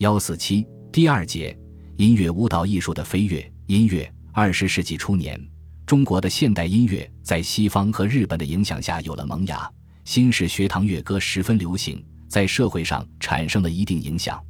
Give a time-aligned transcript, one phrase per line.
[0.00, 1.54] 幺四七第二节
[1.96, 3.52] 音乐舞蹈艺术的飞跃。
[3.66, 5.38] 音乐，二十世纪初年，
[5.84, 9.70] 中国的现代音乐在西方和日本的影响下有了萌芽。
[10.06, 14.42] 新式学堂乐歌十分流行，在社会上产生了一定影响。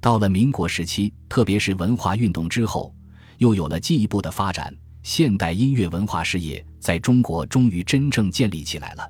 [0.00, 2.90] 到了民国时期，特别是文化运动之后，
[3.36, 4.74] 又有了进一步的发展。
[5.02, 9.06] 现代音乐文化事业在中国终于真正建立起来了。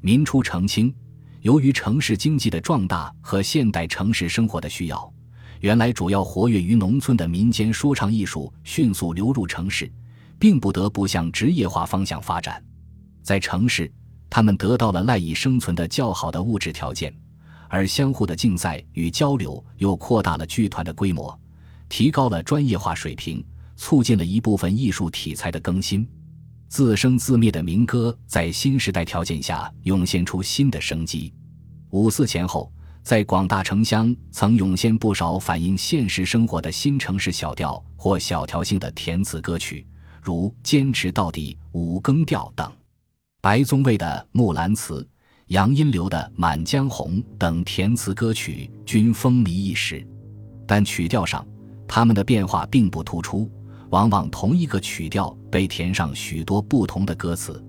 [0.00, 0.92] 民初澄清，
[1.42, 5.14] 由于城市经济的壮大和现代城市生活的需要，
[5.60, 9.90] 原来主要活跃于农村的民间说唱艺术迅速流入城市，
[10.38, 12.62] 并不得不向职业化方向发展。
[13.22, 13.90] 在城市，
[14.28, 17.14] 他们得到了赖以生存的较好的物质条件，
[17.68, 21.38] 而相互的竞赛与交流又扩大了剧团的规模，
[21.88, 23.44] 提高了专业化水平。
[23.82, 26.06] 促进了一部分艺术题材的更新，
[26.68, 31.32] 自生自灭的民歌在新时代条件下涌现出新的生机。
[31.88, 32.70] 五四前后，
[33.02, 39.86] 在广大城乡曾涌现不少反映现实生活的新城市小调或小调性的填词歌曲，
[40.22, 42.70] 如《坚持到底》《五更调》等。
[43.40, 45.02] 白宗卫的《木兰辞》、
[45.46, 50.06] 杨荫流的《满江红》等填词歌曲均风靡一时，
[50.66, 51.44] 但曲调上，
[51.88, 53.50] 他们的变化并不突出。
[53.88, 57.60] 往往同一个曲调被填上许多不同的歌词，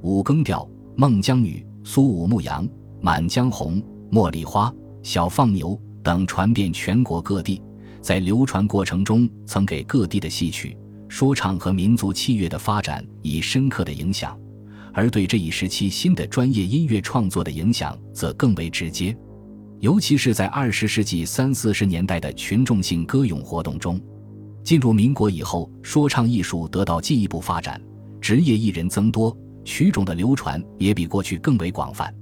[0.00, 0.64] 五更调
[0.96, 2.64] 《孟姜女》《苏武牧羊》
[3.02, 3.76] 《满江红》
[4.10, 4.70] 《茉莉花》
[5.02, 5.70] 《小放牛》
[6.02, 7.62] 等传遍全国各地，
[8.00, 10.76] 在流传过程中曾给各地的戏曲、
[11.08, 14.38] 说唱和民族器乐的发展以深刻的影响，
[14.94, 19.14] 而对这一时期新的专业音乐创作的影响则更为直接，
[19.80, 24.00] 尤其是在二十世纪三四十年代的群众性歌咏活动中。
[24.64, 27.80] 进入民国以后，说唱艺术得到进一步发展，
[28.20, 32.12] 职业艺人增多，曲种的流传也比过去更为广泛。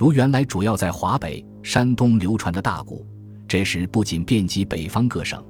[0.00, 3.06] 如原来主要在华北、山东流传的大鼓，
[3.46, 5.44] 这时不仅遍及北方各省，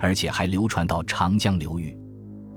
[0.00, 1.96] 而且还流传到长江流域。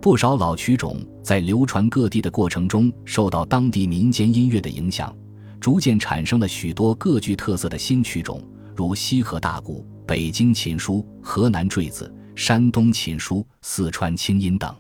[0.02, 5.16] 不少老曲种在流传各地的过程中，受到当地民间音乐的影响，
[5.60, 8.44] 逐渐产生了许多各具特色的新曲种，
[8.76, 12.12] 如西河大鼓、北京琴书、河南坠子。
[12.34, 14.76] 山东琴书、四川清音等，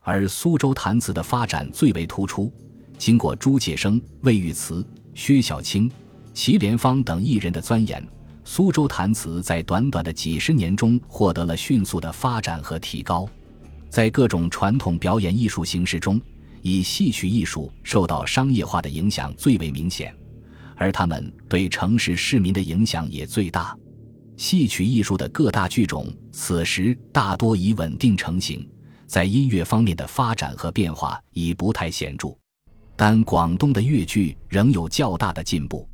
[0.00, 2.52] 而苏州弹词的发展最为突出。
[2.98, 4.84] 经过朱介生、魏玉慈、
[5.14, 5.90] 薛晓清、
[6.34, 8.06] 祁连芳等艺人的钻研，
[8.44, 13.28] 苏州弹词在短短的几十年中获得了迅速的发展和提高。
[13.88, 16.20] 在各种传统表演艺术形式中，
[16.62, 20.14] 以戏曲艺术受到商业化的影响最为明显，
[20.76, 23.76] 而他们对城市市民的影响也最大。
[24.38, 28.66] 戏曲艺术的各大剧种此时大多已稳定成型，
[29.06, 32.34] 在音乐方面的发展和变化已不太显著，
[32.96, 35.88] 但广东的粤剧仍有较大的进步。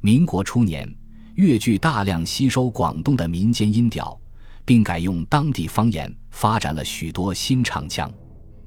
[0.00, 0.88] 民国初年，
[1.34, 4.18] 粤剧大量吸收广东的民间音调，
[4.64, 8.10] 并改用当地方言，发展了许多新唱腔。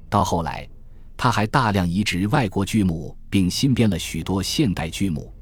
[0.08, 0.68] 到后来，
[1.16, 5.32] 他还大量移植外国剧目，并新编了许多现代剧目。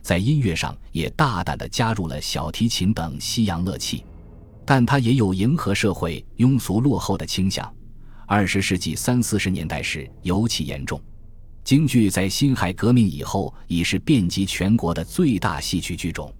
[0.00, 4.04] 在音乐上也大胆地加入了小提琴等西洋乐器，
[4.64, 7.70] 但他也有迎合社会庸俗落后的倾向。
[8.26, 11.00] 二十世纪三四十年代时尤其严重。
[11.68, 16.34] 京剧在辛亥革命以后已是遍及全国的最大戏曲剧种。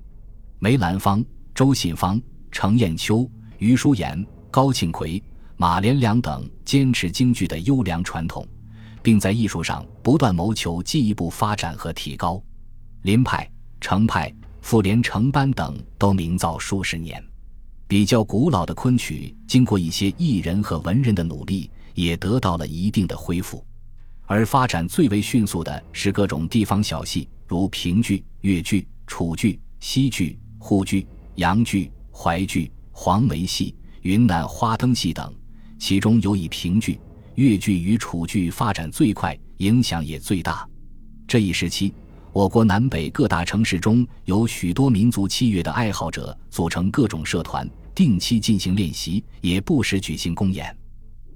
[0.59, 1.23] 梅兰芳、
[1.55, 2.19] 周信芳、
[2.51, 5.23] 程砚秋、余叔岩、高庆奎、
[5.59, 8.49] 马连良等坚持京剧的优良传统，
[9.03, 12.43] 并在艺术上不断谋求进一步发展和提高。
[13.03, 13.47] 林派。
[13.83, 17.23] 程派、傅连、程班等都名噪数十年，
[17.87, 23.63] 比较古老的昆曲，经过一些艺人和文人的努力，也得到了一定的恢复。
[24.29, 31.07] 而发展最为迅速的是各种地方小戏，如评剧、越剧、楚剧、西剧、沪剧、
[31.37, 35.35] 洋剧、淮剧、黄梅戏、云南花灯戏等，
[35.79, 37.01] 其中尤以评剧、
[37.37, 40.69] 越剧与楚剧发展最快，影响也最大。
[41.27, 41.93] 这一时期。
[42.31, 50.77] 我国南北各大城市中有许多民族器乐的爱好者，组成各种社团，定期进行练习，也不时举行公演。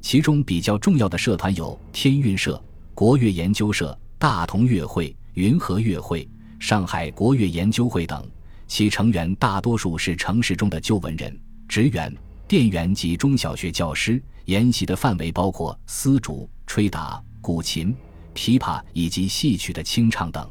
[0.02, 2.62] 其中比较重要的社团有天韵社、
[2.94, 6.28] 国乐研究社、大同乐会、云和乐会、
[6.58, 8.24] 上海国乐研究会等。
[8.66, 12.14] 其成员大多数是城市中的旧文人、职员、
[12.48, 14.22] 店员及中小学教师。
[14.46, 17.94] 研习的范围包括丝竹、吹打、古琴、
[18.34, 20.50] 琵琶以及戏曲的清唱等。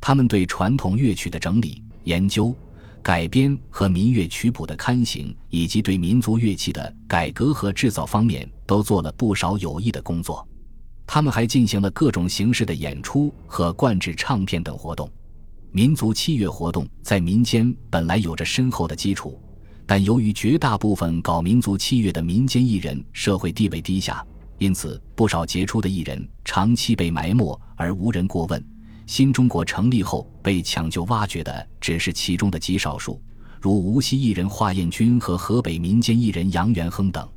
[0.00, 2.54] 他们对传统乐曲的整理、研究、
[3.02, 10.46] 改编和民乐曲谱的刊行，以及对民族乐器的改革和制造方面，都做了不少有益的工作。
[11.06, 15.10] 他们还进行了各种形式的演出和灌制唱片等活动。
[15.70, 19.40] 民族器乐活动在民间本来有着深厚的基础，
[19.86, 24.24] 但由于绝大部分搞民族器乐的民间艺人社会地位低下，
[24.58, 28.64] 因此不少杰出的艺人长期被埋没而无人过问。
[29.06, 33.22] 新中国成立后被抢救挖掘的只是其中的极少数，
[33.60, 37.28] 如无锡艺人华彦钧和河北民间艺人杨元亨等。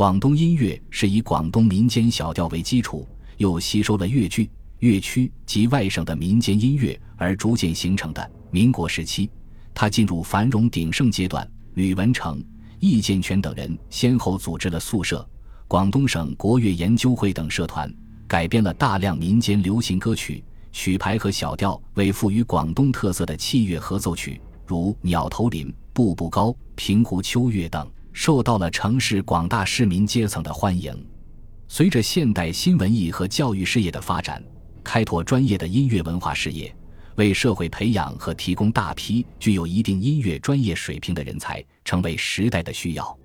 [0.00, 3.06] 广东音乐是以广东民间小调为基础，
[3.36, 4.48] 又吸收了粤剧、
[4.78, 8.30] 粤曲及外省的民间音乐而逐渐形成的。
[8.50, 9.28] 民国时期，
[9.74, 11.46] 它进入繁荣鼎盛阶段。
[11.74, 12.42] 吕文成、
[12.78, 15.28] 易建全等人先后组织了宿舍、
[15.68, 17.94] 广东省国乐研究会等社团，
[18.26, 20.42] 改编了大量民间流行歌曲、
[20.72, 30.94] 曲牌和小调为赋予广东特色的器乐合奏曲，如《鸟头林》《步步高》《平湖秋月》等，受到了城市广大市民阶层的欢迎。
[31.68, 34.42] 随着现代新文艺和教育事业的发展，
[34.82, 36.74] 开拓专业的音乐文化事业。
[37.16, 43.18] 为社会培养和提供大批具有一定音乐专业水平的人才，成为时代的需要。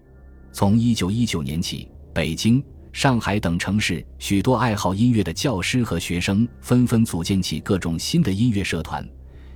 [0.51, 2.61] 从一九一九年起，北京、
[2.91, 9.07] 上海等城市许多爱好音乐的教师和学生纷纷组建起各种新的音乐社团，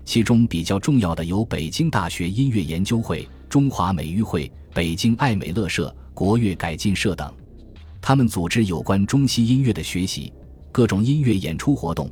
[0.05, 7.33] 其中比较重要的有北京大学音乐研究会、中华美育会、北京爱美乐社、国乐改进社等。
[8.00, 10.31] 他们组织有关中西音乐的学习，
[10.71, 12.10] 各种音乐演出活动。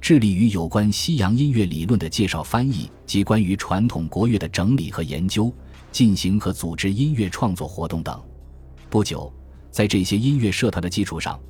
[0.00, 5.50] 致力于有关西洋音乐理论的介绍、翻译及关于传统国乐的整理和研究，
[5.90, 8.22] 进行和组织音乐创作活动等。
[8.90, 9.32] 不久，
[9.70, 11.40] 在这些音乐社团的基础上，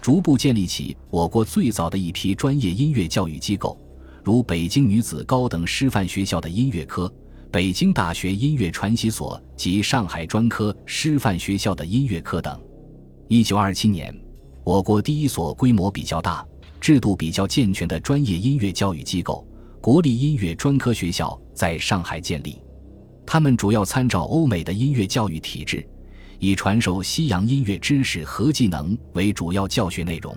[0.00, 3.76] 逐步建立起我国最早的一批专业音乐教育机构，
[4.22, 7.12] 如北京女子高等师范学校的音乐科、
[7.54, 12.60] 北京大学音乐传习所及上海专科师范学校的音乐科等。
[13.28, 14.12] 一九二七年，
[14.64, 16.44] 我国第一所规模比较大。
[16.80, 19.46] 制度比较健全的专业音乐教育机构——
[19.80, 22.60] 国立音乐专科学校在上海建立。
[23.24, 25.86] 他们主要参照欧美的音乐教育体制，
[26.40, 30.36] 以传授西洋音乐知识和技能为主要教学内容。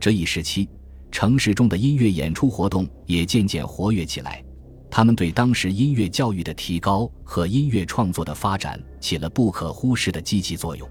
[0.00, 0.66] 这一时期，
[1.12, 4.42] 城市中的音乐演出活动也渐渐活跃起来，
[4.90, 10.88] 他们对当时音乐教育的提高和音乐创作的发展起了不可忽视的积极作用。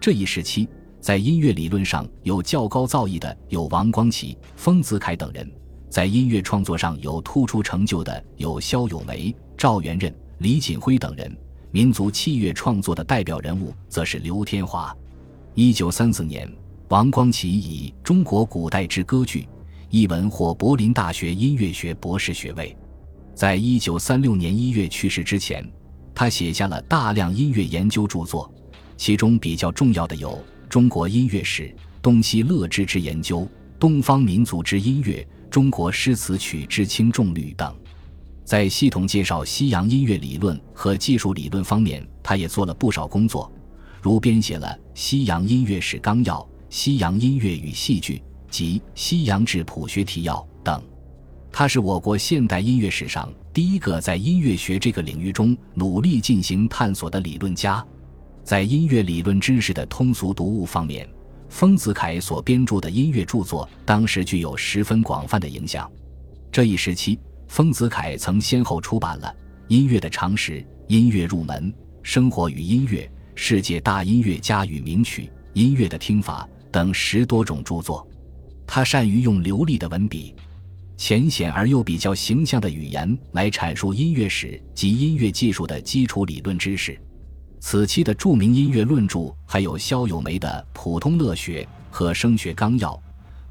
[0.00, 0.68] 这一时期。
[0.98, 5.46] 在音乐理论上有较高造诣的有王光奇、丰子恺等人；
[5.88, 11.32] 在音乐创作上有突出成就的有萧友梅、赵元任、李锦辉等人。
[11.70, 14.92] 民族器乐创作的代表人物则是刘天华。
[15.54, 16.52] 一九三四年，
[16.88, 19.42] 王光奇以《中国古代之歌剧》
[19.90, 22.76] 一文获柏林大学音乐学博士学位。
[23.36, 25.62] 在一九三六年一月去世之前，
[26.14, 28.50] 他写下了大量音乐研究著作，
[28.96, 30.42] 其中比较重要的有。
[30.70, 33.46] 中国音乐史、东西乐之之研究、
[33.78, 37.76] 东方民族之音乐、中国诗词曲之轻重律等，
[38.42, 43.52] 在系统介绍西洋音乐理论和技术理论方面，他也做了不少工作，
[44.00, 46.40] 如编写了《西洋音乐史纲要》
[46.70, 48.14] 《西洋音乐与戏剧》
[48.50, 50.82] 及《西洋质谱学提要》等。
[51.58, 57.82] 他是我国现代音乐史上第一个在音乐学这个领域中努力进行探索的理论家。
[58.44, 61.08] 在音乐理论知识的通俗读物方面，
[61.48, 65.90] 丰子恺所编著的音乐著作当时具有十分广泛的影响。
[66.52, 67.18] 这一时期，
[67.48, 69.28] 丰子恺曾先后出版了
[69.68, 71.72] 《音乐的常识》《音乐入门》
[72.02, 73.00] 《生活与音乐》
[73.34, 75.22] 《世界大音乐家与名曲》
[75.54, 78.06] 《音乐的听法》等十多种著作。
[78.66, 80.34] 他善于用流利的文笔、
[80.96, 86.98] 浅显而又比较形象的语言来阐述音乐史及音乐技术的基础理论知识。
[87.60, 92.92] 此期的著名音乐论著还有萧友梅的《普通乐学》和《声学纲要》，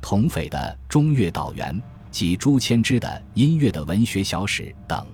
[0.02, 0.58] 童斐的
[0.92, 1.76] 《中乐导员》
[2.10, 5.06] 及朱谦之的《音乐的文学小史》等。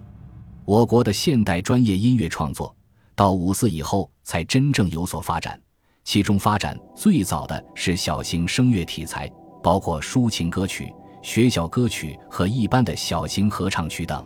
[0.63, 2.73] 我国的现代专业音乐创作
[3.15, 5.59] 到五四以后才真正有所发展，
[6.03, 9.29] 其中发展最早的是小型声乐题材，
[9.63, 14.25] 包括抒情歌曲、学校歌曲和一般的小型合唱曲等。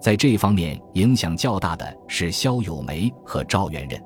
[0.00, 4.02] 在这方面影响较大的是萧友梅和赵元任。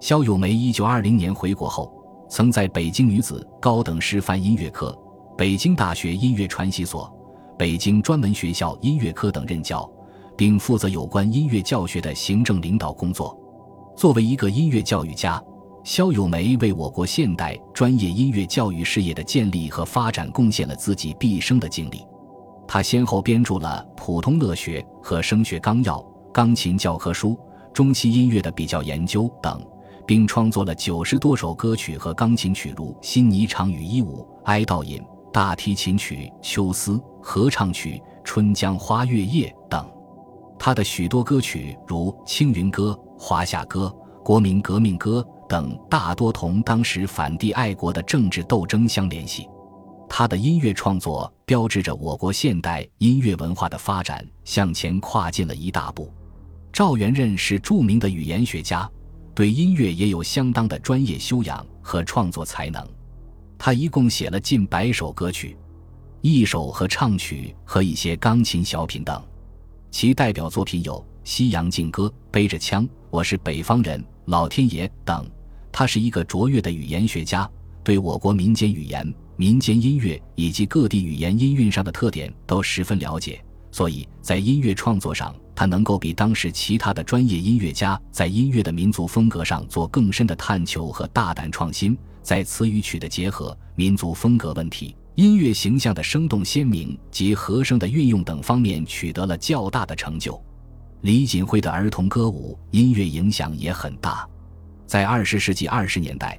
[0.00, 1.92] 萧友梅一九二零年回国后，
[2.28, 4.96] 曾在北京女子高等师范音乐科、
[5.36, 7.12] 北京大学音乐传习所、
[7.58, 9.90] 北京专门学校音乐科等任教，
[10.36, 13.38] 并负责有关音乐教学的行政领导工作。
[13.94, 15.42] 作为一个音乐教育家，
[15.86, 22.04] 肖友梅为我国现代专业音乐教育事业的建立和发展贡献了自己毕生的精力。
[22.66, 25.98] 他先后编著了《普通乐学》和《声学纲要》
[26.32, 27.28] 《钢琴教科书》
[27.72, 29.64] 《中西音乐的比较研究》等，
[30.04, 35.00] 并创作了九十多首歌曲和钢琴曲，如《新霓裳羽衣舞》《哀悼饮》
[35.32, 37.92] 大提琴曲《秋思》合唱曲
[38.24, 39.88] 《春江花月夜》等。
[40.58, 43.86] 他的许多歌曲，如《青云歌》《华夏歌》
[44.24, 49.48] 《国民革命歌》等，大多同当时反帝爱国的政治斗争相联系。
[50.08, 56.12] 他的音乐创作标志着我国现代音乐文化的发展向前跨进了一大步。
[56.72, 58.88] 赵元任是著名的语言学家，
[59.34, 62.86] 对音乐也有相当的专业修养和创作才能。
[63.58, 65.56] 他一共写了近百首歌曲，
[66.20, 69.22] 一首和唱曲和一些钢琴小品等。
[69.90, 75.26] 其代表作品有《西洋劲歌》《背着枪》《我是北方人》《老天爷》等。
[75.78, 77.46] 他是一个卓越的语言学家，
[77.84, 79.14] 对我国民间语言。
[79.36, 100.42] 民间音乐以及各地语言音韵上的特点都十分了解，所以在音乐创作上，他能够比当时其他的专业音乐家在音乐的民族风格上做更深的探求和大胆创新，在词与曲的结合、民族风格问题、音乐形象的生动鲜明及和声的运用等方面取得了较大的成就。
[101.02, 104.26] 李锦辉的儿童歌舞音乐影响也很大，
[104.86, 106.38] 在二十世纪二十年代。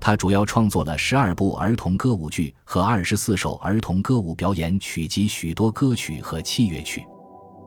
[0.00, 7.06] 他主要创作了十二部儿童歌舞剧和二十四首儿童歌舞表演曲及许多歌曲和器乐曲。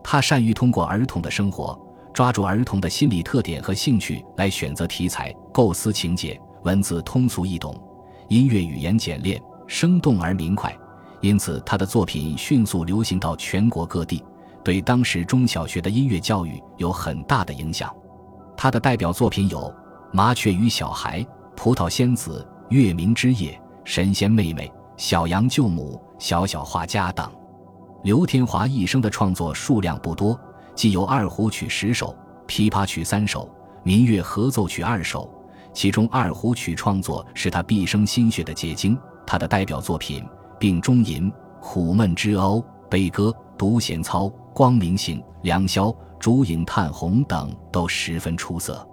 [0.04, 1.80] 他善于通过儿童的生活，
[2.14, 7.74] 抓住儿童的心理特点和兴趣来选择题材、构思情节，文字通俗易懂，
[8.28, 10.78] 音乐语言简练、生动而明快。
[11.22, 14.22] 因此，他的作品迅速流行到全国各地，
[14.62, 17.90] 对当时中小学的音乐教育有很大的影响。
[18.58, 19.60] 他的代表作品有
[20.16, 21.20] 《麻雀与小孩》。
[21.58, 27.30] 葡萄仙子、月明之夜、神仙妹妹、小羊救母、小小画家等。
[28.04, 30.40] 刘天华一生的创作数量不多，
[30.74, 32.16] 既有二胡曲十首、
[32.48, 33.50] 琵琶曲三首、
[33.84, 35.30] 民乐合奏曲二首。
[35.74, 38.98] 其中二胡曲创作是他毕生心血的结晶。
[39.28, 40.24] 他的代表作品
[40.58, 41.30] 《病中吟》
[41.60, 43.24] 《苦闷之欧》《悲歌》
[43.58, 45.88] 《独弦操》《光明行》《良宵》
[46.22, 48.88] 《烛影探红》等都十分出色。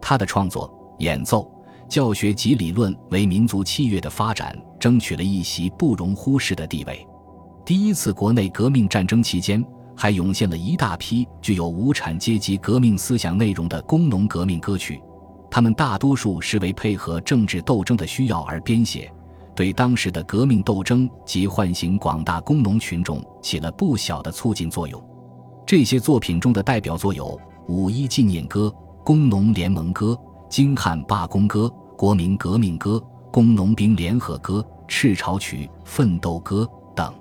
[0.00, 1.50] 他的创作、演奏。
[1.88, 7.06] 教学及理论为民族器乐的发展争取了一席不容忽视的地位。
[7.64, 15.00] 第一次国内革命战争期间，还涌现了一大批具有无产阶级革命思想内容的工农革命歌曲，
[15.48, 19.08] 他们大多数是为配合政治斗争的需要而编写，
[19.54, 25.00] 对当时的革命斗争及唤醒广大工农群众起了不小的促进作用。
[25.64, 27.26] 这些作品中的代表作有
[27.68, 28.66] 《五一纪念歌》
[29.06, 30.18] 《工农联盟歌》。
[30.50, 37.14] 京汉罢工歌、国民革命歌、工农兵联合歌、赤潮曲、奋斗歌等。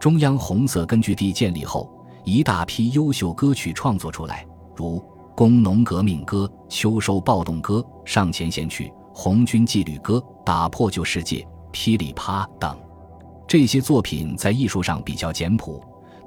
[0.00, 1.88] 中央红色根据地建立后，
[2.24, 4.98] 一大批优秀歌曲创作出来，如
[5.36, 6.38] 《工农革命歌》
[6.68, 7.74] 《秋收暴动歌》
[8.04, 10.14] 《上前线曲》《红军纪律歌》
[10.44, 11.36] 《打破旧世界》
[11.70, 12.76] 《噼里啪》等。
[13.46, 15.80] 这些作品在艺术上比较简朴。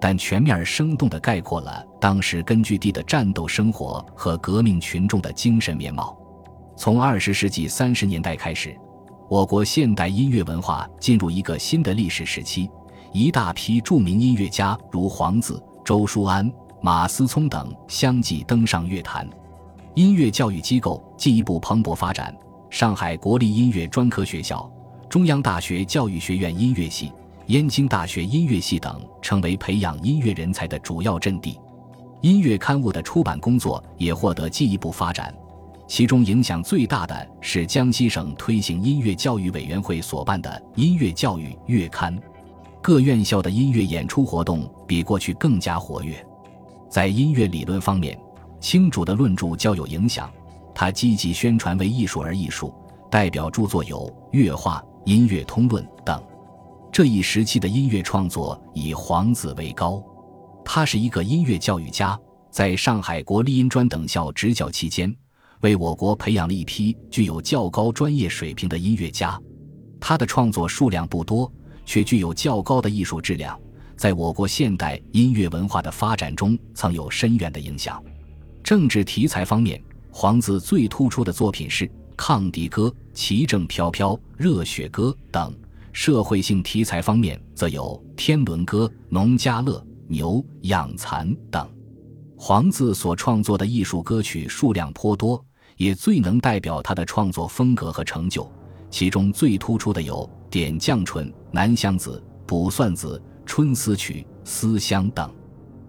[0.08, 6.16] 但全面生动地概括了当时根据地的战斗生活和革命群众的精神面貌。
[6.78, 8.78] 从二十世纪三十年代开始，
[9.28, 12.70] 我国现代音乐文化进入一个新的历史时期。
[13.14, 19.28] 一大批著名音乐家如黄自、周书安、马思聪等相继登上乐坛，
[19.96, 22.32] 音乐教育机构进一步蓬勃发展。
[22.70, 24.72] 上海国立音乐专科学校、
[25.10, 27.12] 中央大学教育学院音乐系、
[27.48, 31.60] 燕京大学音乐系等成为培养音乐人才的主要阵地。
[32.22, 35.32] 音乐刊物的出版工作也获得进一步发展。
[35.88, 40.50] 其中影响最大的是江西省推行音乐教育委员会所办的
[40.82, 42.18] 《音乐教育月刊》，
[42.82, 46.26] 各院校的音乐演出活动比过去更加活跃。
[46.90, 48.20] 在音乐理论方面，
[48.60, 50.32] 清主的论著较有影响，
[50.74, 52.74] 他积极宣传为艺术而艺术，
[53.12, 54.00] 代表著作有
[54.32, 56.20] 《乐话》《音乐通论》等。
[56.96, 60.02] 这一时期的音乐创作以黄子为高，
[60.64, 62.18] 他是一个音乐教育家，
[62.50, 65.14] 在上海国立音专等校执教期间。
[65.60, 69.38] 为我国培养了一批具有较高专业水平的音乐家，
[70.00, 71.52] 他的创作数量不多，
[71.86, 73.60] 却具有较高的艺术质量，
[73.98, 78.02] 在我国现代音乐文化的发展中曾有深远的影响。
[78.64, 81.86] 政治题材方面，黄子最突出的作品是
[82.16, 82.84] 《抗敌歌》
[83.14, 85.52] 《旗正飘飘》《热血歌》等；
[85.96, 89.72] 社会性题材方面，则有《天伦歌》《农家乐》
[90.10, 91.66] 《牛养蚕》等。
[92.36, 95.42] 黄自所创作的艺术歌曲数量颇多，
[95.78, 98.46] 也最能代表他的创作风格和成就。
[98.90, 105.34] 其中最突出的有《点绛唇》《南乡子》《卜算子》《春思曲》《思乡》等。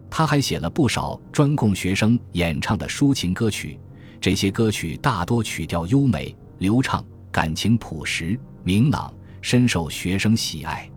[0.08, 3.76] 他还写了不少专供学生演唱的抒情歌曲，
[4.20, 10.90] 这些歌曲大多曲调优美流畅，感情朴实明朗，深受学生喜爱。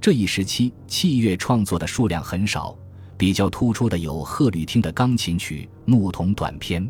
[0.00, 2.76] 这一时期器乐创作的数量很少。
[3.18, 6.84] 比较突出的有贺绿汀的钢琴曲《牧童短篇》。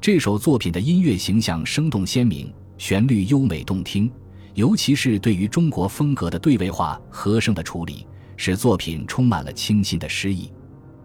[0.00, 4.10] 这首作品的音乐形象生动鲜明，旋律优美动听，
[4.54, 10.52] 尤其是对于中国风格的对位化和声的处理，使作品充满了清新的诗意。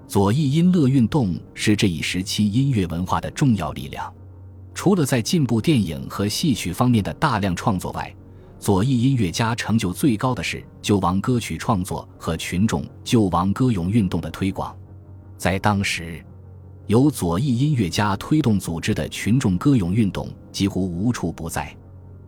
[0.07, 4.13] 左翼音乐运动是这一时期音乐文化的重要力量。
[4.73, 8.13] 除了在进步电影和戏曲方面的大量创作外，
[8.61, 14.77] 左翼音乐家成就最高的是救亡歌曲创作和群众救亡歌咏运动的推广。
[15.35, 16.23] 在当时，
[16.85, 21.75] 由左翼音乐家推动组织的群众歌咏运动几乎无处不在。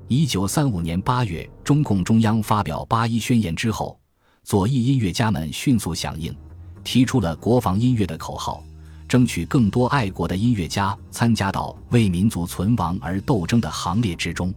[0.07, 3.95] 一九三五年八月，中共中央发表八一宣言之后，
[4.43, 6.35] 左翼音乐家们迅速响应，
[6.83, 8.63] 提出了国防音乐的口号，
[9.07, 14.51] 争取更多爱国的音乐家参加到为民族存亡而斗争的行列之中。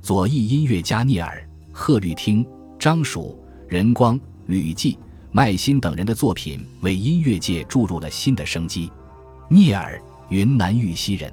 [0.00, 2.46] 左翼音乐家聂耳、贺绿汀、
[2.78, 3.38] 张曙、
[3.68, 4.96] 任光、吕骥、
[5.32, 8.90] 麦新等人的作品为音乐界注入了新的生机。
[9.48, 11.32] 聂耳，云南玉溪人，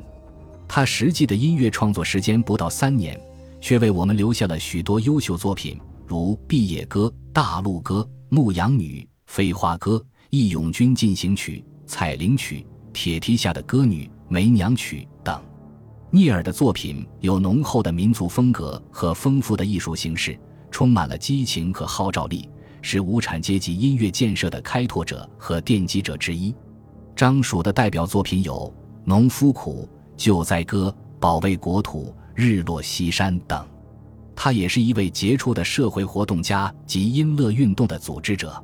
[0.67, 3.19] 他实际的音乐创作时间不到三年，
[3.61, 9.97] 却为我们留下了许多优秀作品，如《毕业歌》《大陆歌》《牧羊女》《飞花歌》
[10.31, 12.59] 《义勇军进行曲》《彩铃曲》
[12.91, 15.07] 《铁蹄下的歌女》《梅娘曲》。
[16.15, 20.39] 聂耳的作品有浓厚的民族风格和丰富的艺术形式，
[20.71, 22.47] 充满了激情和号召力，
[22.81, 26.55] 是无产阶级音乐建设的开拓者和奠基者之一。
[27.17, 28.53] 张曙的代表作品有
[29.03, 30.87] 《农夫苦》《救灾歌》
[31.19, 33.67] 《保卫国土》《日落西山》等。
[34.33, 38.63] 他也是一位杰出的社会活动家及音乐运动的组织者。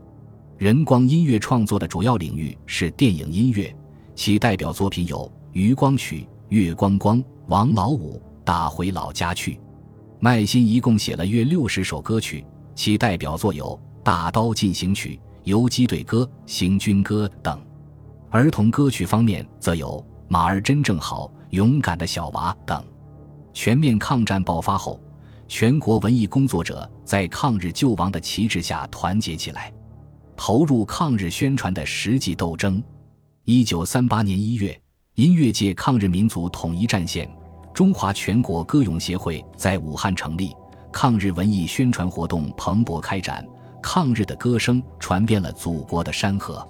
[0.57, 3.75] 任光音乐创作的主要领域是电影音乐，
[4.15, 5.17] 其代表作品有
[5.51, 6.21] 《余光曲》。
[6.51, 9.59] 月光光，王老五打回老家去。
[10.21, 17.61] 麦新一共写了约六十首歌曲，其代表作有《大刀进行曲》《游击队歌》《行军歌》等。
[18.29, 22.81] 儿童歌曲方面，则有《马儿真正好》《勇敢的小娃》等。
[23.51, 24.97] 全面抗战爆发后，
[25.49, 29.73] 全国文艺工作者在抗日救亡的旗帜下团结起来，
[30.37, 32.81] 投入抗日宣传的实际斗争。
[33.43, 34.81] 一九三八年一月。
[35.15, 37.29] 音乐界抗日民族统一战线
[37.73, 40.55] 中华全国歌咏协会在武汉成立，
[40.91, 43.45] 抗日文艺宣传活动蓬勃开展，
[43.81, 46.67] 抗日的歌声传遍了祖国的山河。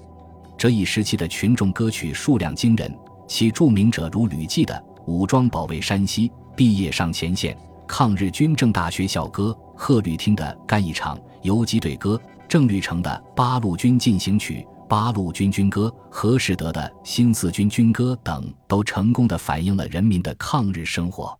[0.58, 2.96] 这一时期的群众歌曲数量惊人，
[3.28, 7.56] 其著名者如吕骥的《武装保卫山西》《毕业上前线》
[7.88, 12.16] 《抗日军政大学校歌》，贺绿汀的《干一场游击队歌》，
[12.48, 14.66] 郑绿成的《八路军进行曲》。
[14.92, 21.34] 八路军军歌、何士德的新四军军歌等，都成功的反映了人民的抗日生活。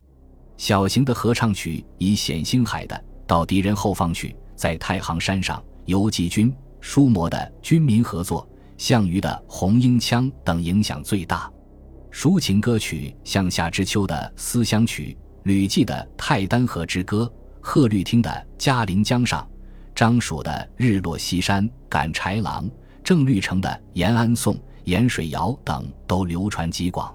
[0.56, 2.96] 小型的合唱曲以冼星海的
[3.28, 11.52] 《到敌人后方去》在太行山上、游击军、舒摩的《军民合作》、项羽的《红缨枪》等影响最大。
[12.10, 19.42] 抒情歌曲《向夏之秋》的《思乡曲》，吕骥的《太丹河之歌》，贺绿汀的《嘉陵江上》，
[19.94, 22.66] 张曙的《日落西山》，赶豺狼。
[23.04, 27.14] 郑绿成的《延安颂》《盐水谣》等都流传极广。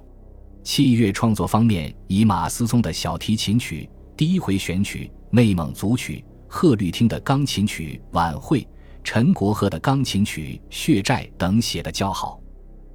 [0.63, 8.61] 器乐创作方面，以马思聪的小提琴曲《第一回选曲》、内蒙族曲、贺绿汀的钢琴曲《晚会》、
[9.05, 12.41] 陈国赫的钢琴曲《血债》等写得较好。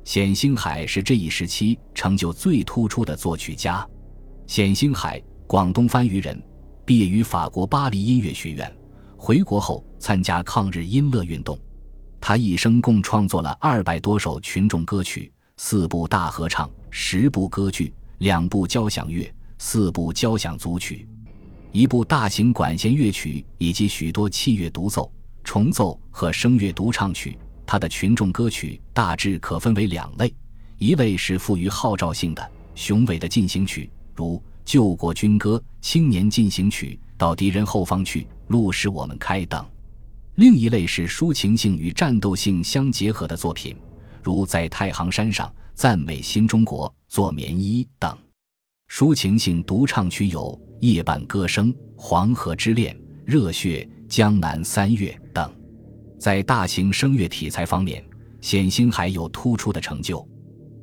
[0.04, 3.88] 冼星海是这一时期成就最突出的作曲家。
[4.48, 6.42] 冼星海，广东番禺人，
[6.84, 8.70] 毕业于法国巴黎音乐学院，
[9.16, 11.58] 回国后参加抗日音乐运动。
[12.22, 21.08] 他一生共创作了二百多首群众歌曲、四部大合唱、十部歌剧、两部交响乐、四部交响组曲、
[21.72, 25.12] 一部大型管弦乐曲以及许多器乐独奏、
[25.44, 27.36] 重奏和声乐独唱曲。
[27.66, 30.32] 他的群众歌曲大致可分为两类：
[30.78, 39.66] 一类是富于号召性的、雄伟的进行曲，如《救国军歌》《青年进行曲》《到敌人后方去》《路使我们开》等。
[40.42, 43.78] 另一类是抒情性与战斗性相结合的作品，
[44.24, 48.18] 如在太行山上赞美新中国、做棉衣等。
[48.90, 52.92] 抒情性独唱曲有《夜半歌声》《黄河之恋》
[53.24, 55.54] 《热血》《江南三月》等。
[56.18, 58.04] 在大型声乐题材方面，
[58.42, 60.28] 冼星海有突出的成就。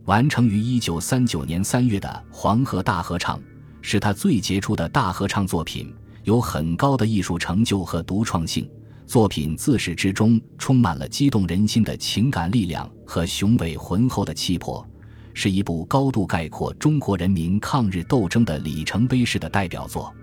[0.05, 3.37] 完成于一九三九年三月的《黄河大合唱》，
[3.83, 5.92] 是他最杰出的大合唱作品，
[6.23, 8.71] 有很高的艺术成就和独创性。
[9.09, 14.87] 作品自始至终充满了激动人心的情感力量和雄伟浑厚的气魄，
[15.33, 20.14] 是一部高度概括中国人民抗日斗争的里程碑式的代表作。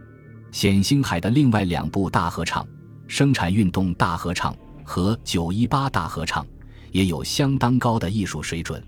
[0.52, 2.64] 冼星海的另外两部大合唱
[3.08, 6.44] 《生产运动大合唱》和《九一八大合唱》，
[6.92, 8.80] 也有相当高的艺术水准。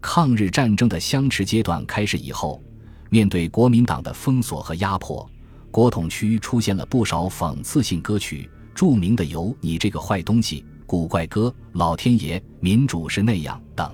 [0.00, 2.60] 抗日战争的相持阶段开始以后，
[3.08, 5.30] 面对国民党的封锁和压迫，
[5.70, 13.92] 国统区出现了不少讽刺性歌曲，著名的有《你这个坏东西》《古怪歌》《老天爷》《民主是那样》等。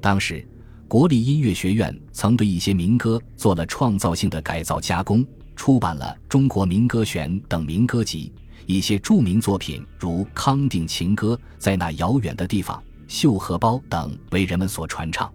[0.00, 0.46] 当时，
[0.86, 8.32] 国立音乐学院曾对一些民歌做了创造性的改造加工，出版了《中国民歌选》等民歌集。
[8.66, 12.78] 一些著名作品，如《康定情歌》《在那遥远的地方》。
[13.08, 15.28] 绣荷包等为人们所传唱。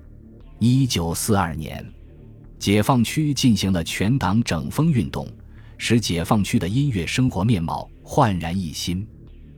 [0.57, 1.85] 一九四二年，
[2.57, 5.27] 解放区进行了全党整风运动，
[5.77, 9.07] 使解放区的音乐生活面貌焕然一新。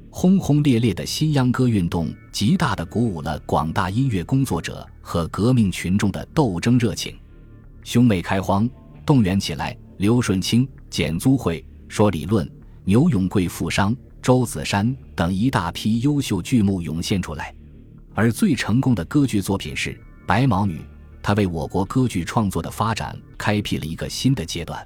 [0.09, 7.17] 轰轰烈烈的新秧歌运动，极大地鼓舞了广大音乐工作者和革命群众的斗争热情。
[7.85, 8.69] 兄妹开荒，
[9.05, 12.45] 动员起来，刘顺清、简租会、说理论、
[12.83, 17.55] 牛永贵、富商、周子山等一大批优秀剧目涌现出来。
[18.13, 19.91] 而最成功的歌剧作品是
[20.27, 20.79] 《白毛女》，
[21.23, 24.85] 它为我国歌剧创作的发展开辟了一个新的阶段。